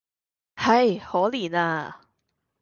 [0.55, 0.97] 唉！
[0.97, 2.01] 可憐呀！